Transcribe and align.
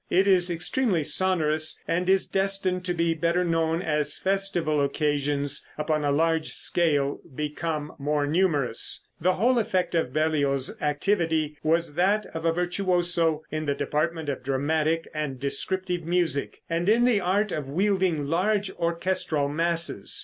It 0.09 0.25
is 0.27 0.49
extremely 0.49 1.03
sonorous, 1.03 1.79
and 1.87 2.09
is 2.09 2.25
destined 2.25 2.83
to 2.85 2.93
be 2.95 3.13
better 3.13 3.43
known 3.43 3.83
as 3.83 4.17
festival 4.17 4.83
occasions 4.83 5.63
upon 5.77 6.03
a 6.03 6.11
larger 6.11 6.53
scale 6.53 7.19
become 7.35 7.93
more 7.99 8.25
numerous. 8.25 9.05
The 9.19 9.33
whole 9.35 9.59
effect 9.59 9.93
of 9.93 10.11
Berlioz's 10.11 10.75
activity 10.81 11.55
was 11.61 11.93
that 11.93 12.25
of 12.33 12.45
a 12.45 12.51
virtuoso 12.51 13.43
in 13.51 13.67
the 13.67 13.75
department 13.75 14.27
of 14.27 14.41
dramatic 14.41 15.07
and 15.13 15.39
descriptive 15.39 16.01
music, 16.03 16.63
and 16.67 16.89
in 16.89 17.05
the 17.05 17.21
art 17.21 17.51
of 17.51 17.69
wielding 17.69 18.25
large 18.25 18.71
orchestral 18.77 19.49
masses. 19.49 20.19